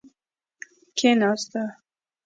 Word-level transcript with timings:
کیناسته. 0.97 1.61